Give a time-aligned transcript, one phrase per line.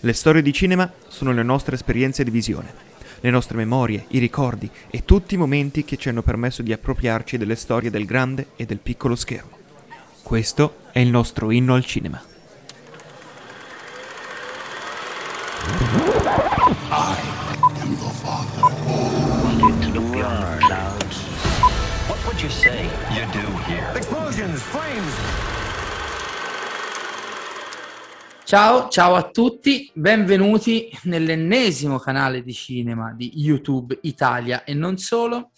[0.00, 2.72] Le storie di cinema sono le nostre esperienze di visione,
[3.18, 7.36] le nostre memorie, i ricordi e tutti i momenti che ci hanno permesso di appropriarci
[7.36, 9.58] delle storie del grande e del piccolo schermo.
[10.22, 12.22] Questo è il nostro inno al cinema.
[22.06, 23.90] What would you say you do here?
[23.96, 25.37] Explosions, flames.
[28.48, 35.50] Ciao, ciao a tutti, benvenuti nell'ennesimo canale di cinema di YouTube Italia e non solo.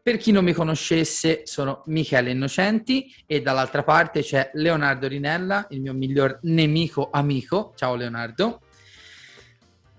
[0.00, 5.80] Per chi non mi conoscesse, sono Michele Innocenti e dall'altra parte c'è Leonardo Rinella, il
[5.80, 7.72] mio miglior nemico amico.
[7.74, 8.60] Ciao Leonardo.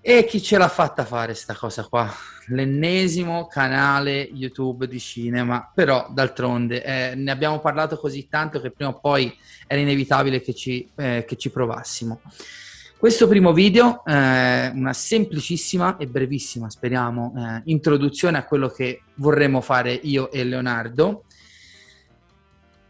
[0.09, 2.09] E chi ce l'ha fatta fare sta cosa qua?
[2.45, 8.91] L'ennesimo canale YouTube di cinema, però d'altronde eh, ne abbiamo parlato così tanto che prima
[8.91, 12.21] o poi era inevitabile che ci, eh, che ci provassimo.
[12.95, 19.59] Questo primo video è una semplicissima e brevissima, speriamo, eh, introduzione a quello che vorremmo
[19.59, 21.25] fare io e Leonardo.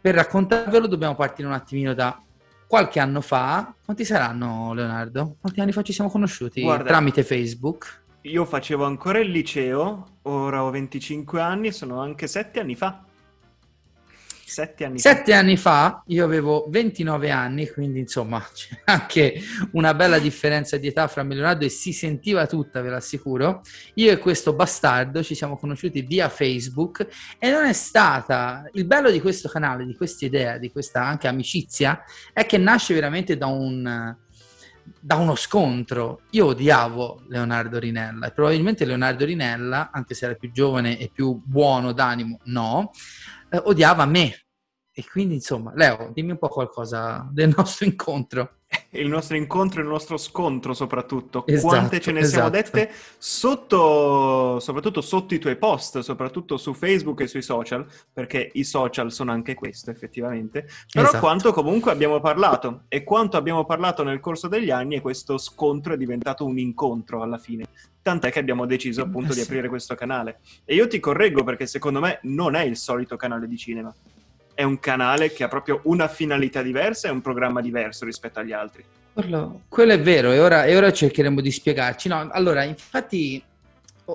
[0.00, 2.16] Per raccontarvelo dobbiamo partire un attimino da
[2.68, 3.74] qualche anno fa.
[3.84, 5.36] Quanti saranno, Leonardo?
[5.40, 6.60] Quanti anni fa ci siamo conosciuti?
[6.62, 8.02] Guarda- Tramite Facebook?
[8.22, 13.02] Io facevo ancora il liceo, ora ho 25 anni, sono anche 7 anni fa.
[14.48, 15.08] 7 anni fa.
[15.10, 19.40] Sette anni fa io avevo 29 anni, quindi insomma c'è anche
[19.72, 23.60] una bella differenza di età fra me e Leonardo e si sentiva tutta, ve l'assicuro.
[23.94, 27.06] Io e questo bastardo ci siamo conosciuti via Facebook
[27.38, 28.68] e non è stata...
[28.72, 32.94] Il bello di questo canale, di questa idea, di questa anche amicizia, è che nasce
[32.94, 34.16] veramente da un...
[35.00, 40.50] Da uno scontro, io odiavo Leonardo Rinella e probabilmente Leonardo Rinella, anche se era più
[40.50, 42.90] giovane e più buono d'animo, no,
[43.50, 44.34] eh, odiava me.
[44.92, 48.52] E quindi, insomma, Leo, dimmi un po' qualcosa del nostro incontro.
[48.90, 51.46] Il nostro incontro il nostro scontro soprattutto.
[51.46, 52.76] Esatto, Quante ce ne siamo esatto.
[52.76, 58.64] dette sotto, soprattutto sotto i tuoi post, soprattutto su Facebook e sui social, perché i
[58.64, 60.68] social sono anche questo effettivamente.
[60.92, 61.20] Però Esatto.
[61.20, 65.94] quanto comunque abbiamo parlato e quanto abbiamo parlato nel corso degli anni e questo scontro
[65.94, 67.64] è diventato un incontro alla fine.
[68.08, 69.46] Tant'è che abbiamo deciso appunto Eh di sì.
[69.46, 70.38] aprire questo canale.
[70.64, 73.94] E io ti correggo perché secondo me non è il solito canale di cinema.
[74.54, 78.52] È un canale che ha proprio una finalità diversa e un programma diverso rispetto agli
[78.52, 78.82] altri.
[79.12, 82.08] Quello, quello è vero, e ora, e ora cercheremo di spiegarci.
[82.08, 83.42] No, allora, infatti,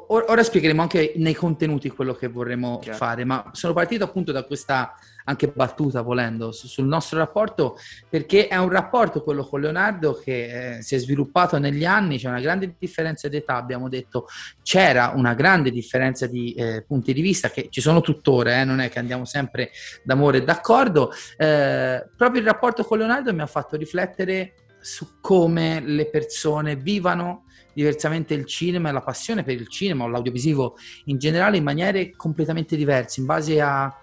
[0.07, 2.97] ora spiegheremo anche nei contenuti quello che vorremmo Chiaro.
[2.97, 4.93] fare, ma sono partito appunto da questa
[5.25, 7.77] anche battuta, volendo, su- sul nostro rapporto,
[8.09, 12.27] perché è un rapporto quello con Leonardo che eh, si è sviluppato negli anni, c'è
[12.27, 14.27] una grande differenza di età, abbiamo detto,
[14.63, 18.79] c'era una grande differenza di eh, punti di vista, che ci sono tuttora, eh, non
[18.79, 19.69] è che andiamo sempre
[20.03, 25.79] d'amore e d'accordo, eh, proprio il rapporto con Leonardo mi ha fatto riflettere su come
[25.79, 27.42] le persone vivano
[27.73, 32.11] diversamente il cinema e la passione per il cinema o l'audiovisivo in generale in maniere
[32.15, 33.95] completamente diverse, in base a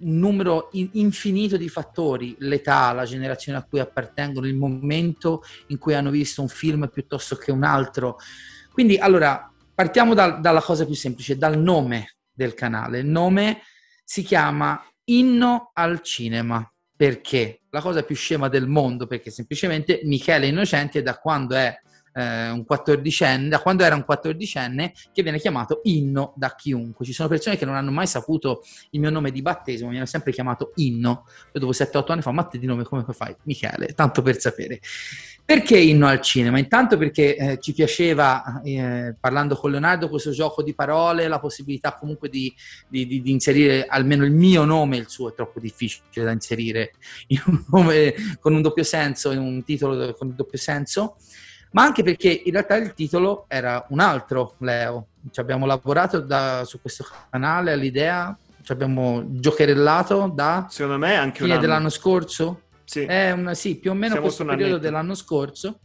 [0.00, 5.78] un numero in- infinito di fattori, l'età, la generazione a cui appartengono, il momento in
[5.78, 8.16] cui hanno visto un film piuttosto che un altro.
[8.72, 13.00] Quindi, allora, partiamo dal- dalla cosa più semplice, dal nome del canale.
[13.00, 13.62] Il nome
[14.04, 16.66] si chiama Inno al cinema.
[16.96, 17.62] Perché?
[17.70, 21.74] La cosa più scema del mondo, perché semplicemente Michele Innocenti è da quando è
[22.12, 27.04] eh, un quattordicenne, da quando era un quattordicenne, che viene chiamato Inno da chiunque.
[27.04, 30.06] Ci sono persone che non hanno mai saputo il mio nome di battesimo, mi hanno
[30.06, 31.24] sempre chiamato Inno.
[31.50, 33.34] Poi dopo 7-8 anni fa, ma te di nome come fai?
[33.44, 34.80] Michele, tanto per sapere.
[35.44, 36.60] Perché Inno al cinema?
[36.60, 41.96] Intanto perché eh, ci piaceva, eh, parlando con Leonardo, questo gioco di parole, la possibilità
[41.96, 42.54] comunque di,
[42.88, 46.92] di- di- di inserire almeno il mio nome, il suo è troppo difficile da inserire
[47.28, 51.16] in un nome con un doppio senso, in un titolo con un doppio senso,
[51.72, 55.06] ma anche perché in realtà il titolo era un altro, Leo.
[55.30, 61.42] Ci abbiamo lavorato da- su questo canale all'idea, ci abbiamo giocherellato da Secondo me anche
[61.42, 61.60] un fine anno.
[61.60, 62.62] dell'anno scorso.
[62.84, 63.02] Sì.
[63.04, 64.82] È una, sì, più o meno Siamo questo periodo annetto.
[64.82, 65.78] dell'anno scorso.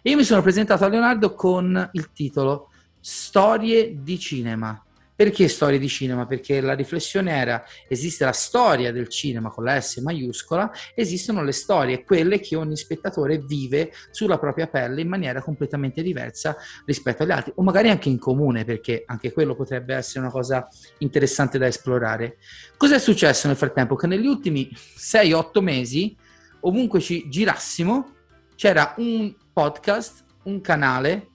[0.00, 2.70] E io mi sono presentato a Leonardo con il titolo
[3.00, 4.82] Storie di cinema.
[5.18, 6.26] Perché storie di cinema?
[6.26, 11.50] Perché la riflessione era, esiste la storia del cinema con la S maiuscola, esistono le
[11.50, 17.32] storie, quelle che ogni spettatore vive sulla propria pelle in maniera completamente diversa rispetto agli
[17.32, 20.68] altri, o magari anche in comune, perché anche quello potrebbe essere una cosa
[20.98, 22.36] interessante da esplorare.
[22.76, 23.96] Cos'è successo nel frattempo?
[23.96, 26.16] Che negli ultimi 6-8 mesi,
[26.60, 28.14] ovunque ci girassimo,
[28.54, 31.30] c'era un podcast, un canale,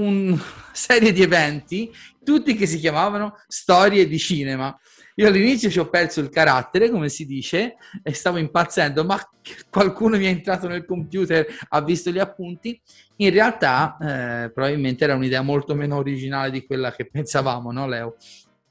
[0.00, 0.40] una
[0.72, 1.90] serie di eventi,
[2.24, 4.76] tutti che si chiamavano Storie di cinema.
[5.16, 9.20] io all'inizio ci ho perso il carattere, come si dice, e stavo impazzendo, ma
[9.68, 12.80] qualcuno mi è entrato nel computer, ha visto gli appunti.
[13.16, 18.16] In realtà, eh, probabilmente era un'idea molto meno originale di quella che pensavamo, no, Leo?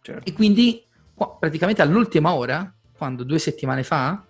[0.01, 0.27] Certo.
[0.27, 0.83] E quindi,
[1.39, 4.23] praticamente all'ultima ora, quando due settimane fa,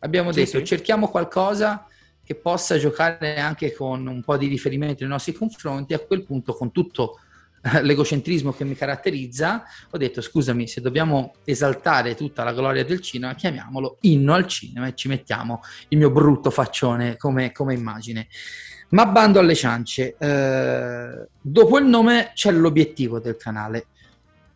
[0.00, 0.64] abbiamo sì, detto sì.
[0.64, 1.86] cerchiamo qualcosa
[2.24, 5.94] che possa giocare anche con un po' di riferimento nei nostri confronti.
[5.94, 7.18] A quel punto, con tutto
[7.82, 13.34] l'egocentrismo che mi caratterizza, ho detto scusami, se dobbiamo esaltare tutta la gloria del cinema,
[13.34, 18.28] chiamiamolo inno al cinema e ci mettiamo il mio brutto faccione come, come immagine.
[18.90, 23.86] Ma bando alle ciance, eh, dopo il nome c'è l'obiettivo del canale.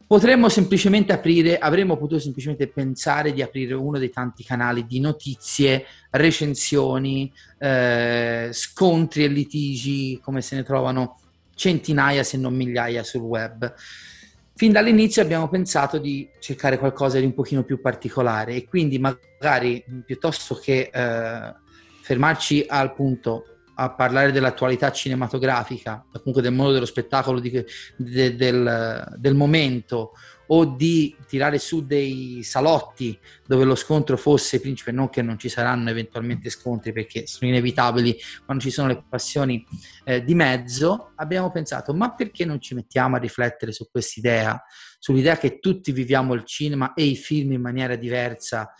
[0.08, 5.84] Potremmo semplicemente aprire, avremmo potuto semplicemente pensare di aprire uno dei tanti canali di notizie,
[6.08, 11.18] recensioni, eh, scontri e litigi, come se ne trovano
[11.54, 13.74] centinaia se non migliaia sul web.
[14.54, 19.84] Fin dall'inizio abbiamo pensato di cercare qualcosa di un pochino più particolare e quindi magari
[20.06, 21.54] piuttosto che eh,
[22.00, 27.64] fermarci al punto a parlare dell'attualità cinematografica, comunque del mondo dello spettacolo di,
[27.96, 30.14] de, del, del momento
[30.48, 33.16] o di tirare su dei salotti
[33.46, 38.16] dove lo scontro fosse principe, non che non ci saranno eventualmente scontri perché sono inevitabili
[38.44, 39.64] quando ci sono le passioni
[40.04, 44.60] eh, di mezzo, abbiamo pensato ma perché non ci mettiamo a riflettere su quest'idea,
[44.98, 48.72] sull'idea che tutti viviamo il cinema e i film in maniera diversa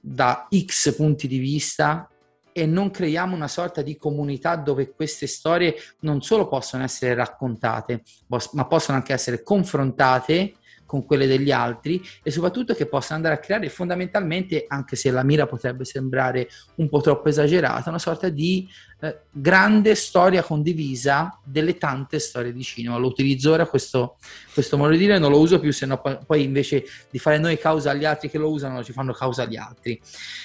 [0.00, 2.11] da X punti di vista
[2.52, 8.02] e non creiamo una sorta di comunità dove queste storie non solo possono essere raccontate,
[8.26, 10.54] ma possono anche essere confrontate
[10.92, 15.22] con quelle degli altri e soprattutto che possano andare a creare fondamentalmente, anche se la
[15.22, 18.68] mira potrebbe sembrare un po' troppo esagerata, una sorta di
[19.00, 22.98] eh, grande storia condivisa delle tante storie di cinema.
[22.98, 24.18] Lo utilizzo ora questo,
[24.52, 27.56] questo modo di dire, non lo uso più, se no poi, invece di fare noi
[27.56, 29.98] causa agli altri che lo usano, ci fanno causa agli altri.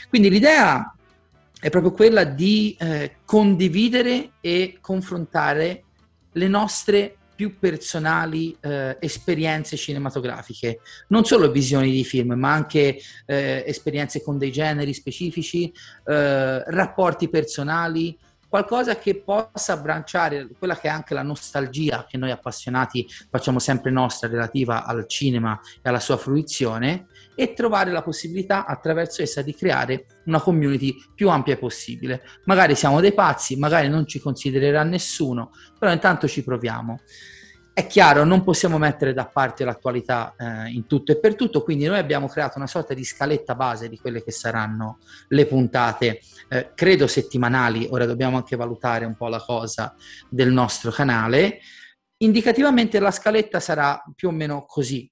[0.07, 0.96] Quindi l'idea
[1.59, 5.83] è proprio quella di eh, condividere e confrontare
[6.33, 13.63] le nostre più personali eh, esperienze cinematografiche, non solo visioni di film, ma anche eh,
[13.65, 15.71] esperienze con dei generi specifici,
[16.06, 18.18] eh, rapporti personali,
[18.49, 23.91] qualcosa che possa abbracciare quella che è anche la nostalgia che noi appassionati facciamo sempre
[23.91, 29.53] nostra relativa al cinema e alla sua fruizione e trovare la possibilità attraverso essa di
[29.53, 32.23] creare una community più ampia possibile.
[32.45, 36.99] Magari siamo dei pazzi, magari non ci considererà nessuno, però intanto ci proviamo.
[37.77, 41.85] È chiaro, non possiamo mettere da parte l'attualità eh, in tutto e per tutto, quindi
[41.85, 44.97] noi abbiamo creato una sorta di scaletta base di quelle che saranno
[45.27, 46.19] le puntate,
[46.50, 49.94] eh, credo settimanali, ora dobbiamo anche valutare un po' la cosa
[50.27, 51.59] del nostro canale.
[52.24, 55.07] Indicativamente la scaletta sarà più o meno così.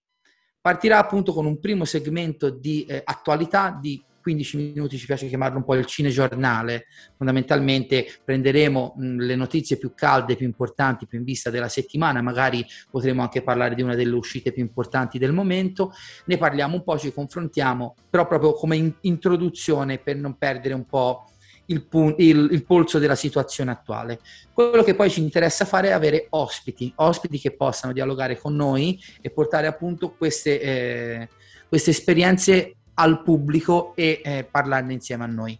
[0.60, 5.58] Partirà appunto con un primo segmento di eh, attualità di 15 minuti ci piace chiamarlo
[5.58, 11.24] un po' il cinegiornale, fondamentalmente prenderemo mh, le notizie più calde, più importanti, più in
[11.24, 15.94] vista della settimana, magari potremo anche parlare di una delle uscite più importanti del momento,
[16.26, 20.88] ne parliamo un po', ci confrontiamo, però proprio come in- introduzione per non perdere un
[20.88, 21.30] po'
[21.68, 21.86] il,
[22.18, 24.20] il, il, polso della situazione attuale.
[24.54, 29.00] Quello che poi ci interessa fare è avere ospiti, ospiti che possano dialogare con noi
[29.22, 31.30] e portare appunto queste, eh,
[31.70, 35.58] queste esperienze al pubblico e eh, parlarne insieme a noi.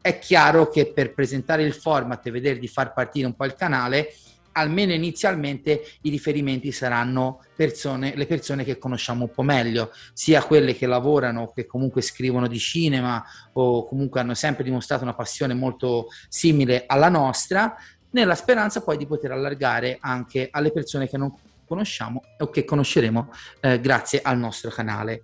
[0.00, 3.54] È chiaro che per presentare il format e vedere di far partire un po' il
[3.54, 4.14] canale,
[4.52, 10.74] almeno inizialmente i riferimenti saranno persone, le persone che conosciamo un po' meglio, sia quelle
[10.74, 13.22] che lavorano, che comunque scrivono di cinema
[13.54, 17.76] o comunque hanno sempre dimostrato una passione molto simile alla nostra,
[18.10, 21.34] nella speranza poi di poter allargare anche alle persone che non
[21.66, 23.30] conosciamo o che conosceremo
[23.60, 25.22] eh, grazie al nostro canale.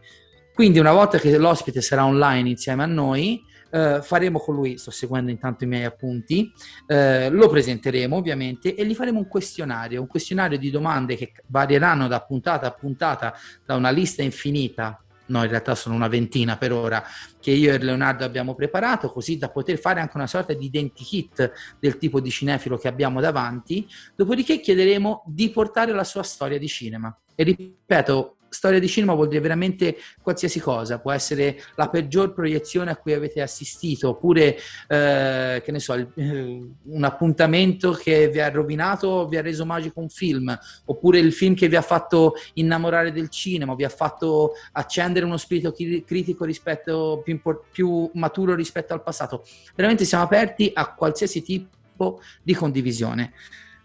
[0.54, 4.90] Quindi una volta che l'ospite sarà online insieme a noi, eh, faremo con lui, sto
[4.90, 6.52] seguendo intanto i miei appunti,
[6.86, 12.06] eh, lo presenteremo ovviamente e gli faremo un questionario, un questionario di domande che varieranno
[12.06, 16.72] da puntata a puntata da una lista infinita no in realtà sono una ventina per
[16.72, 17.02] ora
[17.40, 21.52] che io e Leonardo abbiamo preparato così da poter fare anche una sorta di identikit
[21.78, 23.86] del tipo di cinefilo che abbiamo davanti.
[24.14, 27.16] Dopodiché chiederemo di portare la sua storia di cinema.
[27.34, 32.90] E ripeto storia di cinema vuol dire veramente qualsiasi cosa, può essere la peggior proiezione
[32.90, 34.56] a cui avete assistito, oppure,
[34.88, 39.64] eh, che ne so, il, eh, un appuntamento che vi ha rovinato, vi ha reso
[39.64, 43.88] magico un film, oppure il film che vi ha fatto innamorare del cinema, vi ha
[43.88, 47.40] fatto accendere uno spirito critico rispetto, più,
[47.70, 49.44] più maturo rispetto al passato.
[49.74, 53.32] Veramente siamo aperti a qualsiasi tipo di condivisione.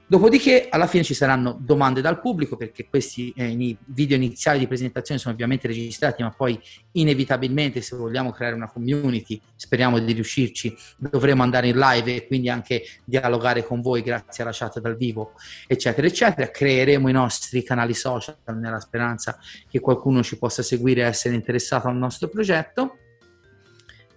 [0.09, 5.19] Dopodiché alla fine ci saranno domande dal pubblico perché questi eh, video iniziali di presentazione
[5.19, 6.57] sono ovviamente registrati, ma poi
[6.93, 12.49] inevitabilmente se vogliamo creare una community, speriamo di riuscirci, dovremo andare in live e quindi
[12.49, 15.33] anche dialogare con voi grazie alla chat dal vivo,
[15.67, 16.49] eccetera, eccetera.
[16.51, 19.37] Creeremo i nostri canali social nella speranza
[19.69, 22.95] che qualcuno ci possa seguire e essere interessato al nostro progetto.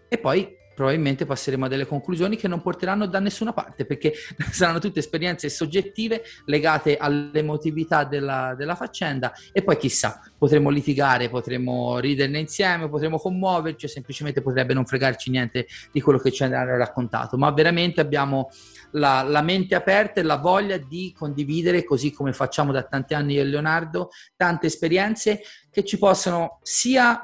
[0.08, 4.14] E poi probabilmente passeremo a delle conclusioni che non porteranno da nessuna parte perché
[4.50, 11.98] saranno tutte esperienze soggettive legate all'emotività della, della faccenda e poi chissà, potremmo litigare, potremmo
[11.98, 17.36] riderne insieme, potremmo commuoverci semplicemente potrebbe non fregarci niente di quello che ci hanno raccontato,
[17.36, 18.48] ma veramente abbiamo
[18.92, 23.34] la, la, mente aperta e la voglia di condividere, così come facciamo da tanti anni
[23.34, 27.20] io e Leonardo, tante esperienze che ci possano sia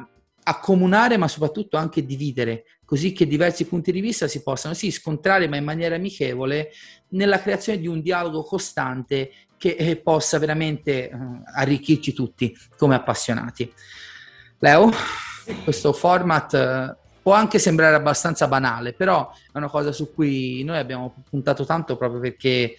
[0.49, 5.49] accomunare ma soprattutto anche dividere così che diversi punti di vista si possano sì scontrare
[5.49, 6.71] ma in maniera amichevole
[7.09, 11.17] nella creazione di un dialogo costante che eh, possa veramente eh,
[11.55, 13.71] arricchirci tutti come appassionati.
[14.59, 14.91] Leo,
[15.65, 20.79] questo format eh, può anche sembrare abbastanza banale, però è una cosa su cui noi
[20.79, 22.77] abbiamo puntato tanto proprio perché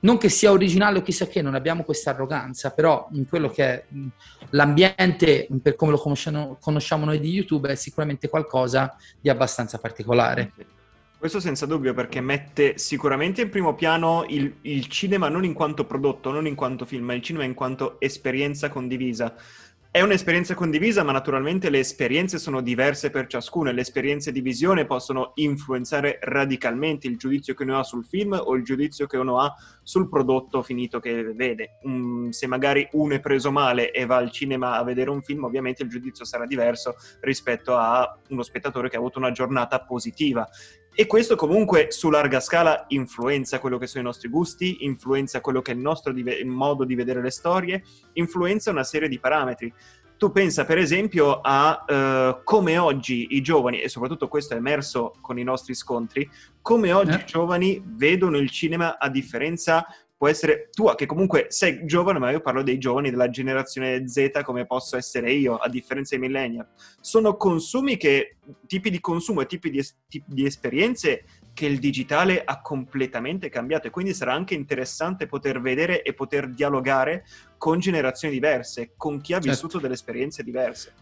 [0.00, 3.64] non che sia originale o chissà che, non abbiamo questa arroganza, però in quello che
[3.64, 3.84] è
[4.50, 10.52] l'ambiente, per come lo conosciamo, conosciamo noi di YouTube, è sicuramente qualcosa di abbastanza particolare.
[11.18, 15.84] Questo senza dubbio perché mette sicuramente in primo piano il, il cinema non in quanto
[15.84, 19.34] prodotto, non in quanto film, ma il cinema in quanto esperienza condivisa.
[19.92, 24.40] È un'esperienza condivisa, ma naturalmente le esperienze sono diverse per ciascuno e le esperienze di
[24.40, 29.16] visione possono influenzare radicalmente il giudizio che uno ha sul film o il giudizio che
[29.16, 31.80] uno ha sul prodotto finito che vede.
[31.82, 35.42] Um, se magari uno è preso male e va al cinema a vedere un film,
[35.42, 40.48] ovviamente il giudizio sarà diverso rispetto a uno spettatore che ha avuto una giornata positiva.
[40.92, 45.62] E questo comunque su larga scala influenza quello che sono i nostri gusti, influenza quello
[45.62, 47.82] che è il nostro di- modo di vedere le storie,
[48.14, 49.72] influenza una serie di parametri.
[50.18, 55.14] Tu pensa per esempio a uh, come oggi i giovani, e soprattutto questo è emerso
[55.22, 56.28] con i nostri scontri,
[56.60, 57.20] come oggi eh.
[57.20, 59.86] i giovani vedono il cinema a differenza
[60.20, 64.42] può essere tua, che comunque sei giovane, ma io parlo dei giovani della generazione Z
[64.44, 66.68] come posso essere io, a differenza dei millennial.
[67.00, 68.36] Sono consumi che,
[68.66, 71.24] tipi di consumo e tipi di, tipi di esperienze
[71.54, 76.50] che il digitale ha completamente cambiato e quindi sarà anche interessante poter vedere e poter
[76.50, 77.24] dialogare
[77.56, 79.48] con generazioni diverse, con chi ha certo.
[79.48, 80.92] vissuto delle esperienze diverse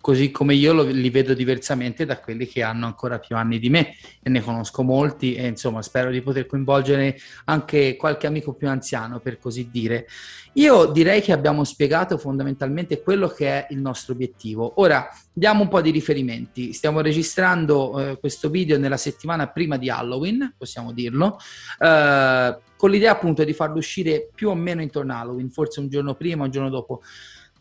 [0.00, 3.68] così come io lo, li vedo diversamente da quelli che hanno ancora più anni di
[3.68, 8.68] me e ne conosco molti e insomma spero di poter coinvolgere anche qualche amico più
[8.68, 10.06] anziano per così dire.
[10.54, 14.80] Io direi che abbiamo spiegato fondamentalmente quello che è il nostro obiettivo.
[14.80, 16.72] Ora diamo un po' di riferimenti.
[16.72, 21.38] Stiamo registrando eh, questo video nella settimana prima di Halloween, possiamo dirlo,
[21.78, 25.88] eh, con l'idea appunto di farlo uscire più o meno intorno a Halloween, forse un
[25.88, 27.02] giorno prima, un giorno dopo.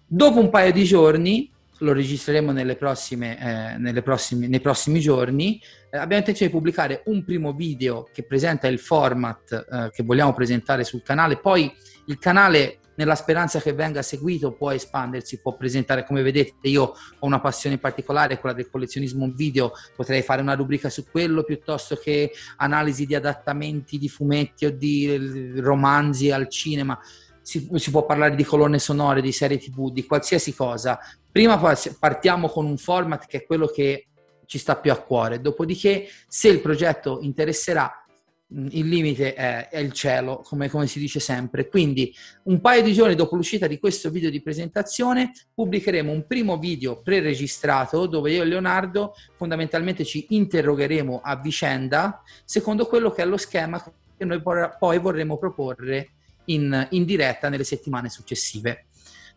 [0.09, 5.61] Dopo un paio di giorni lo registreremo nelle prossime, eh, nelle prossime, nei prossimi giorni.
[5.89, 10.33] Eh, abbiamo intenzione di pubblicare un primo video che presenta il format eh, che vogliamo
[10.33, 11.71] presentare sul canale, poi
[12.07, 17.25] il canale nella speranza che venga seguito può espandersi, può presentare, come vedete io ho
[17.25, 19.31] una passione particolare, quella del collezionismo.
[19.35, 24.71] Video, potrei fare una rubrica su quello piuttosto che analisi di adattamenti di fumetti o
[24.71, 26.99] di eh, romanzi al cinema
[27.47, 30.99] si, si, può parlare di colonne sonore, di serie tv, di qualsiasi cosa.
[31.31, 31.57] Prima
[31.97, 34.07] partiamo con un format che è quello che
[34.45, 38.03] ci sta più a cuore, dopodiché se il progetto interesserà
[38.49, 41.69] il limite è, è il cielo, come, come, si dice sempre.
[41.69, 42.13] Quindi,
[42.43, 47.01] un paio di giorni dopo l'uscita di questo video di presentazione, pubblicheremo un primo video
[47.01, 53.37] pre-registrato dove io e Leonardo fondamentalmente ci interrogheremo a vicenda secondo quello che è lo
[53.37, 53.81] schema
[54.17, 56.11] che noi poi vorremmo proporre
[56.47, 58.85] in, in diretta nelle settimane successive,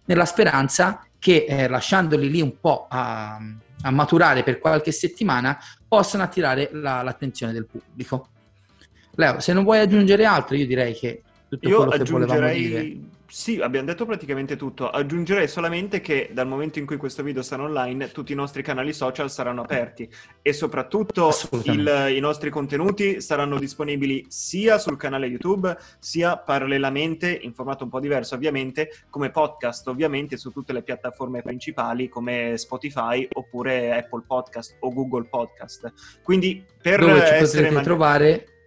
[0.06, 3.38] nella speranza che eh, lasciandoli lì un po' a,
[3.82, 8.28] a, maturare per qualche settimana possano attirare la, l'attenzione del pubblico.
[9.14, 12.96] Leo, se non vuoi aggiungere altro, io direi che tutto io quello che volevamo dire
[13.30, 14.90] sì, abbiamo detto praticamente tutto.
[14.90, 18.92] Aggiungerei solamente che dal momento in cui questo video sarà online, tutti i nostri canali
[18.92, 20.10] social saranno aperti
[20.42, 21.30] e soprattutto
[21.62, 27.90] il, i nostri contenuti saranno disponibili sia sul canale YouTube, sia parallelamente, in formato un
[27.90, 34.24] po' diverso ovviamente, come podcast ovviamente su tutte le piattaforme principali come Spotify oppure Apple
[34.26, 35.92] Podcast o Google Podcast.
[36.24, 38.59] Quindi per Dove ci potrete man- trovare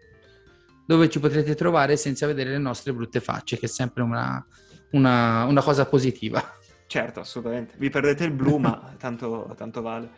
[0.85, 4.45] dove ci potrete trovare senza vedere le nostre brutte facce, che è sempre una,
[4.91, 6.43] una, una cosa positiva.
[6.87, 7.75] Certo, assolutamente.
[7.77, 10.09] Vi perdete il blu, ma tanto, tanto vale.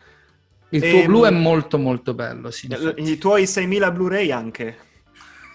[0.69, 1.05] Il tuo e...
[1.05, 2.67] blu è molto molto bello, sì.
[2.97, 4.77] I tuoi 6.000 Blu-ray anche.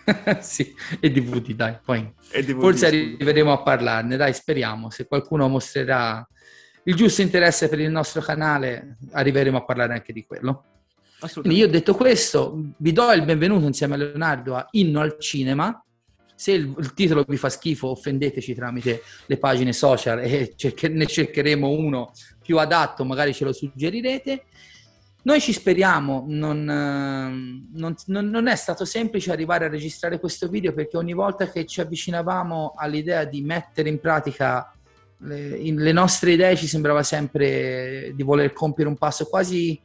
[0.40, 4.90] sì, e DVD, dai, poi DVD, forse arriveremo a parlarne, dai, speriamo.
[4.90, 6.26] Se qualcuno mostrerà
[6.84, 10.64] il giusto interesse per il nostro canale, arriveremo a parlare anche di quello.
[11.40, 15.16] Quindi io ho detto questo, vi do il benvenuto insieme a Leonardo a Inno al
[15.18, 15.82] Cinema.
[16.34, 21.06] Se il, il titolo vi fa schifo, offendeteci tramite le pagine social e cerche- ne
[21.06, 22.12] cercheremo uno
[22.42, 24.44] più adatto, magari ce lo suggerirete.
[25.22, 30.72] Noi ci speriamo, non, ehm, non- non- è stato semplice arrivare a registrare questo video
[30.72, 34.72] perché ogni volta che ci avvicinavamo all'idea di mettere in pratica
[35.18, 39.78] le, in- le nostre idee ci sembrava sempre di voler compiere un passo quasi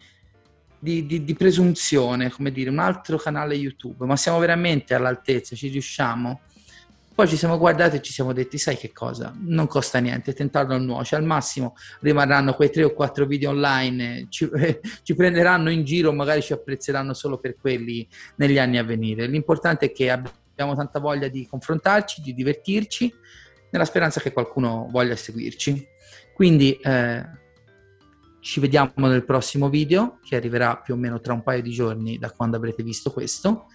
[0.79, 5.67] di, di- di presunzione, come dire, un altro canale YouTube, ma siamo veramente all'altezza, ci
[5.69, 6.41] riusciamo.
[7.15, 9.33] Poi ci siamo guardati e ci siamo detti, sai che cosa?
[9.37, 14.27] Non costa niente, tentarlo non nuoce, al massimo rimarranno quei tre o quattro video online,
[14.29, 14.49] ci,
[15.01, 18.05] ci prenderanno in giro, magari ci apprezzeranno solo per quelli
[18.35, 19.27] negli anni a venire.
[19.27, 23.13] L'importante è che abbiamo tanta voglia di confrontarci, di divertirci,
[23.69, 25.87] nella speranza che qualcuno voglia seguirci.
[26.33, 27.25] Quindi eh,
[28.45, 32.19] ci vediamo nel prossimo video, che arriverà più o meno tra un paio di giorni
[32.19, 33.65] da quando avrete visto questo.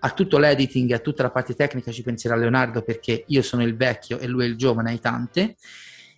[0.00, 3.62] A tutto l'editing e a tutta la parte tecnica ci penserà Leonardo perché io sono
[3.62, 5.54] il vecchio e lui è il giovane ai tante.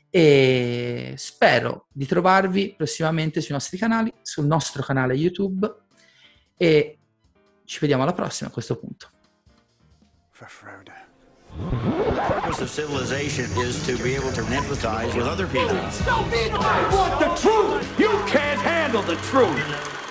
[0.08, 5.70] E spero di trovarvi prossimamente sui nostri canali, sul nostro canale YouTube
[6.56, 6.98] e
[7.66, 9.10] ci vediamo alla prossima a questo punto.
[11.58, 15.70] The purpose of civilization is to be able to empathize with other people.
[15.70, 17.98] I want the truth!
[17.98, 20.07] You can't handle the truth!